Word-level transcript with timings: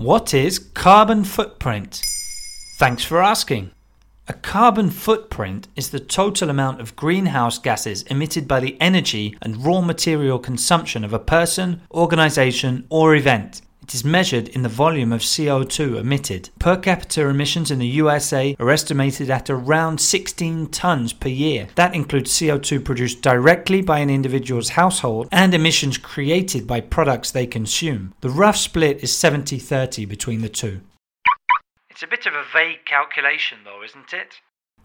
What 0.00 0.32
is 0.32 0.58
carbon 0.58 1.24
footprint? 1.24 2.00
Thanks 2.78 3.04
for 3.04 3.22
asking. 3.22 3.72
A 4.28 4.32
carbon 4.32 4.88
footprint 4.88 5.68
is 5.76 5.90
the 5.90 6.00
total 6.00 6.48
amount 6.48 6.80
of 6.80 6.96
greenhouse 6.96 7.58
gases 7.58 8.04
emitted 8.04 8.48
by 8.48 8.60
the 8.60 8.80
energy 8.80 9.36
and 9.42 9.62
raw 9.62 9.82
material 9.82 10.38
consumption 10.38 11.04
of 11.04 11.12
a 11.12 11.18
person, 11.18 11.82
organization, 11.92 12.86
or 12.88 13.14
event. 13.14 13.60
It 13.90 13.94
is 13.94 14.04
measured 14.04 14.46
in 14.50 14.62
the 14.62 14.68
volume 14.68 15.12
of 15.12 15.20
CO2 15.20 15.98
emitted. 15.98 16.50
Per 16.60 16.76
capita 16.76 17.26
emissions 17.26 17.72
in 17.72 17.80
the 17.80 17.88
USA 17.88 18.54
are 18.60 18.70
estimated 18.70 19.30
at 19.30 19.50
around 19.50 20.00
16 20.00 20.68
tons 20.68 21.12
per 21.12 21.28
year. 21.28 21.66
That 21.74 21.92
includes 21.92 22.30
CO2 22.30 22.84
produced 22.84 23.20
directly 23.20 23.82
by 23.82 23.98
an 23.98 24.08
individual's 24.08 24.68
household 24.68 25.26
and 25.32 25.52
emissions 25.54 25.98
created 25.98 26.68
by 26.68 26.82
products 26.82 27.32
they 27.32 27.48
consume. 27.48 28.14
The 28.20 28.30
rough 28.30 28.56
split 28.56 29.02
is 29.02 29.12
70 29.16 29.58
30 29.58 30.04
between 30.04 30.42
the 30.42 30.48
two. 30.48 30.82
It's 31.90 32.04
a 32.04 32.06
bit 32.06 32.26
of 32.26 32.34
a 32.34 32.44
vague 32.52 32.84
calculation, 32.84 33.58
though, 33.64 33.82
isn't 33.82 34.12
it? 34.12 34.34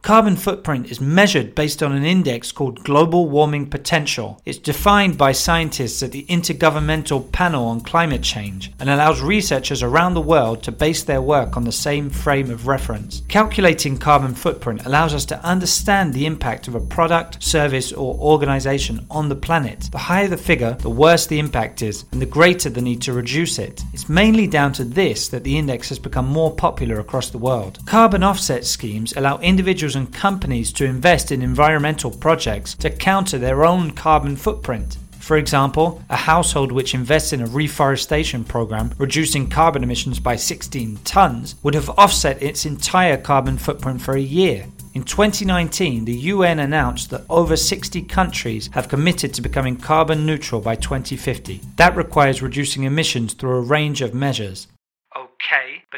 Carbon 0.06 0.36
footprint 0.36 0.92
is 0.92 1.02
measured 1.02 1.56
based 1.56 1.82
on 1.82 1.92
an 1.92 2.06
index 2.06 2.52
called 2.52 2.84
Global 2.84 3.28
Warming 3.28 3.66
Potential. 3.72 4.40
It's 4.46 4.60
defined 4.60 5.18
by 5.18 5.32
scientists 5.32 6.04
at 6.04 6.12
the 6.12 6.28
Intergovernmental 6.30 7.32
Panel 7.32 7.66
on 7.66 7.82
Climate 7.82 8.22
Change 8.22 8.72
and 8.80 8.88
allows 8.88 9.24
researchers 9.24 9.82
around 9.82 10.14
the 10.14 10.22
world 10.22 10.62
to 10.62 10.72
base 10.72 11.02
their 11.02 11.24
work 11.24 11.58
on 11.58 11.64
the 11.64 11.72
same 11.72 12.12
frame 12.12 12.52
of 12.52 12.68
reference. 12.68 13.24
Calculating 13.30 13.98
carbon 13.98 14.36
footprint 14.36 14.86
allows 14.86 15.16
us 15.16 15.26
to 15.26 15.44
understand 15.44 16.14
the 16.14 16.28
impact 16.28 16.68
of 16.68 16.76
a 16.76 16.80
product, 16.80 17.42
service, 17.42 17.92
or 17.92 18.14
organization 18.20 19.08
on 19.10 19.28
the 19.28 19.36
planet. 19.36 19.90
The 19.92 19.98
higher 19.98 20.28
the 20.28 20.38
figure, 20.38 20.78
the 20.82 20.90
worse 20.92 21.26
the 21.26 21.40
impact 21.40 21.82
is, 21.82 22.06
and 22.12 22.22
the 22.22 22.28
greater 22.28 22.70
the 22.70 22.80
need 22.80 23.02
to 23.02 23.14
reduce 23.14 23.58
it. 23.58 23.82
It's 23.92 24.08
mainly 24.08 24.46
down 24.46 24.72
to 24.74 24.84
this 24.84 25.30
that 25.30 25.44
the 25.44 25.58
index 25.58 25.90
has 25.90 25.98
become 25.98 26.28
more 26.28 26.54
popular 26.54 27.00
across 27.00 27.32
the 27.32 27.40
world. 27.40 27.80
Carbon 27.88 28.22
offset 28.22 28.66
schemes 28.66 29.12
allow 29.18 29.40
individuals 29.40 29.95
and 29.96 30.14
companies 30.14 30.72
to 30.74 30.86
invest 30.86 31.32
in 31.32 31.42
environmental 31.42 32.12
projects 32.12 32.76
to 32.76 32.90
counter 32.90 33.38
their 33.38 33.66
own 33.66 33.92
carbon 33.92 34.36
footprint. 34.36 34.98
For 35.20 35.38
example, 35.38 36.04
a 36.08 36.16
household 36.16 36.72
which 36.72 36.94
invests 36.94 37.34
in 37.34 37.42
a 37.42 37.48
reforestation 37.48 38.44
program 38.44 38.94
reducing 39.00 39.50
carbon 39.50 39.84
emissions 39.84 40.20
by 40.20 40.36
16 40.36 41.00
tons 41.04 41.56
would 41.64 41.74
have 41.74 41.90
offset 41.98 42.44
its 42.44 42.66
entire 42.66 43.18
carbon 43.18 43.58
footprint 43.58 44.04
for 44.04 44.16
a 44.16 44.22
year. 44.22 44.68
In 44.94 45.04
2019, 45.04 46.06
the 46.06 46.14
UN 46.14 46.60
announced 46.60 47.10
that 47.10 47.26
over 47.28 47.58
60 47.58 48.04
countries 48.04 48.70
have 48.74 48.88
committed 48.88 49.34
to 49.34 49.42
becoming 49.42 49.78
carbon 49.78 50.26
neutral 50.26 50.62
by 50.62 50.76
2050. 50.76 51.60
That 51.78 51.98
requires 51.98 52.42
reducing 52.42 52.84
emissions 52.84 53.34
through 53.34 53.58
a 53.58 53.62
range 53.62 54.02
of 54.02 54.14
measures. 54.14 54.68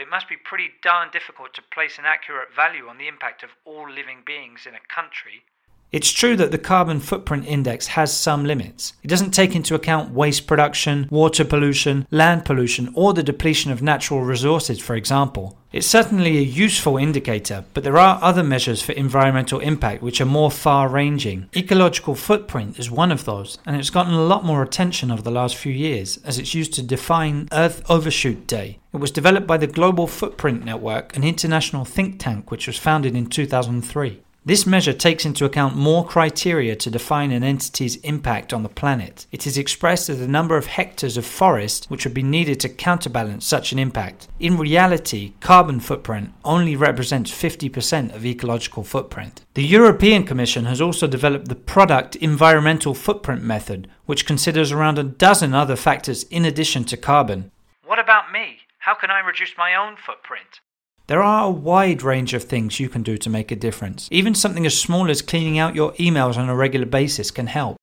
It 0.08 0.10
must 0.10 0.30
be 0.30 0.38
pretty 0.38 0.72
darn 0.82 1.12
difficult 1.12 1.54
to 1.56 1.62
place 1.62 2.00
an 2.00 2.06
accurate 2.06 2.54
value 2.54 2.88
on 2.88 2.98
the 2.98 3.10
impact 3.10 3.44
of 3.44 3.58
all 3.66 3.90
living 3.90 4.22
beings 4.26 4.66
in 4.66 4.74
a 4.74 4.80
country. 4.80 5.44
It's 5.90 6.12
true 6.12 6.36
that 6.36 6.52
the 6.52 6.58
carbon 6.58 7.00
footprint 7.00 7.46
index 7.46 7.88
has 7.88 8.12
some 8.16 8.44
limits. 8.44 8.92
It 9.04 9.08
doesn't 9.08 9.32
take 9.32 9.56
into 9.56 9.74
account 9.74 10.12
waste 10.12 10.46
production, 10.46 11.08
water 11.10 11.46
pollution, 11.46 12.06
land 12.12 12.44
pollution, 12.44 12.92
or 12.94 13.14
the 13.14 13.24
depletion 13.24 13.72
of 13.72 13.82
natural 13.82 14.22
resources, 14.22 14.82
for 14.82 14.96
example. 14.96 15.58
It's 15.72 15.88
certainly 15.88 16.38
a 16.38 16.42
useful 16.42 16.98
indicator, 16.98 17.64
but 17.74 17.86
there 17.86 17.98
are 17.98 18.20
other 18.22 18.44
measures 18.44 18.82
for 18.82 18.92
environmental 18.94 19.60
impact 19.60 20.02
which 20.02 20.20
are 20.20 20.26
more 20.26 20.52
far 20.52 20.90
ranging. 20.90 21.50
Ecological 21.56 22.16
footprint 22.16 22.80
is 22.80 22.92
one 22.92 23.12
of 23.12 23.24
those, 23.24 23.58
and 23.66 23.78
it's 23.78 23.90
gotten 23.90 24.14
a 24.14 24.24
lot 24.24 24.44
more 24.44 24.64
attention 24.64 25.10
over 25.10 25.22
the 25.22 25.32
last 25.32 25.56
few 25.56 25.72
years 25.72 26.18
as 26.26 26.38
it's 26.38 26.54
used 26.54 26.74
to 26.74 26.82
define 26.82 27.48
Earth 27.54 27.82
Overshoot 27.90 28.46
Day. 28.46 28.80
It 28.94 28.98
was 28.98 29.12
developed 29.12 29.48
by 29.48 29.58
the 29.58 29.68
Global 29.68 30.08
Footprint 30.08 30.66
Network, 30.66 31.16
an 31.16 31.24
international 31.24 31.86
think 31.86 32.20
tank 32.20 32.52
which 32.52 32.68
was 32.68 32.78
founded 32.78 33.16
in 33.16 33.28
2003. 33.28 34.22
This 34.48 34.66
measure 34.66 34.94
takes 34.94 35.26
into 35.26 35.44
account 35.44 35.76
more 35.76 36.06
criteria 36.06 36.78
to 36.78 36.90
define 36.90 37.34
an 37.34 37.44
entity's 37.44 37.98
impact 37.98 38.54
on 38.54 38.64
the 38.64 38.70
planet. 38.70 39.28
It 39.30 39.46
is 39.46 39.58
expressed 39.58 40.08
as 40.08 40.20
the 40.20 40.28
number 40.28 40.56
of 40.56 40.68
hectares 40.68 41.18
of 41.18 41.26
forest 41.26 41.88
which 41.90 42.06
would 42.06 42.14
be 42.14 42.24
needed 42.24 42.58
to 42.62 42.70
counterbalance 42.70 43.46
such 43.46 43.74
an 43.74 43.78
impact. 43.78 44.30
In 44.40 44.58
reality, 44.58 45.34
carbon 45.42 45.82
footprint 45.82 46.32
only 46.46 46.78
represents 46.78 47.30
50% 47.30 48.16
of 48.16 48.26
ecological 48.26 48.86
footprint. 48.86 49.44
The 49.56 49.66
European 49.66 50.24
Commission 50.24 50.64
has 50.64 50.80
also 50.80 51.08
developed 51.08 51.50
the 51.50 51.56
Product 51.56 52.16
Environmental 52.16 52.94
Footprint 52.94 53.44
Method, 53.44 53.90
which 54.06 54.26
considers 54.26 54.72
around 54.72 54.98
a 54.98 55.04
dozen 55.04 55.54
other 55.54 55.76
factors 55.76 56.24
in 56.24 56.46
addition 56.46 56.86
to 56.86 56.96
carbon. 56.96 57.52
What 57.84 58.00
about 58.00 58.32
me? 58.32 58.60
How 58.80 58.96
can 58.96 59.12
I 59.12 59.20
reduce 59.20 59.58
my 59.58 59.76
own 59.76 59.98
footprint? 59.98 60.62
There 61.08 61.24
are 61.24 61.46
a 61.46 61.50
wide 61.50 62.04
range 62.04 62.34
of 62.34 62.44
things 62.44 62.82
you 62.82 62.90
can 62.90 63.02
do 63.02 63.18
to 63.18 63.30
make 63.30 63.50
a 63.50 63.56
difference. 63.56 64.10
Even 64.12 64.36
something 64.36 64.66
as 64.66 64.78
small 64.78 65.10
as 65.10 65.22
cleaning 65.22 65.58
out 65.58 65.74
your 65.74 65.94
emails 65.94 66.36
on 66.36 66.50
a 66.50 66.56
regular 66.56 66.86
basis 66.86 67.32
can 67.32 67.48
help. 67.48 67.78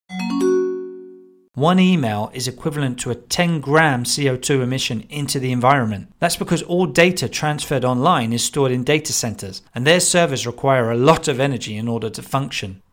One 1.55 1.79
email 1.79 2.29
is 2.35 2.47
equivalent 2.47 2.99
to 2.99 3.09
a 3.09 3.15
10 3.15 3.61
gram 3.61 4.03
CO2 4.03 4.61
emission 4.61 5.07
into 5.09 5.39
the 5.39 5.51
environment. 5.51 6.13
That's 6.19 6.35
because 6.35 6.61
all 6.61 6.85
data 6.85 7.27
transferred 7.27 7.83
online 7.83 8.31
is 8.31 8.43
stored 8.43 8.71
in 8.71 8.83
data 8.83 9.11
centers, 9.11 9.63
and 9.73 9.87
their 9.87 10.01
servers 10.01 10.45
require 10.45 10.91
a 10.91 10.97
lot 10.97 11.27
of 11.27 11.39
energy 11.39 11.77
in 11.77 11.87
order 11.87 12.11
to 12.11 12.21
function. 12.21 12.83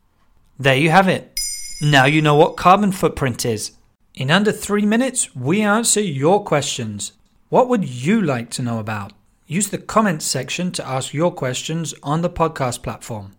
There 0.59 0.77
you 0.77 0.89
have 0.89 1.09
it. 1.09 1.39
Now 1.83 2.07
you 2.07 2.23
know 2.23 2.37
what 2.37 2.57
carbon 2.57 2.93
footprint 2.93 3.45
is. 3.45 3.73
In 4.15 4.31
under 4.31 4.53
three 4.53 4.87
minutes, 4.87 5.37
we 5.37 5.61
answer 5.61 6.01
your 6.01 6.43
questions. 6.43 7.13
What 7.51 7.69
would 7.69 7.87
you 7.87 8.23
like 8.23 8.49
to 8.53 8.63
know 8.63 8.79
about? 8.79 9.13
Use 9.53 9.69
the 9.69 9.77
comments 9.77 10.25
section 10.25 10.73
to 10.73 10.89
ask 10.89 11.13
your 11.13 11.31
questions 11.31 11.93
on 12.03 12.23
the 12.23 12.31
podcast 12.31 12.83
platform. 12.83 13.33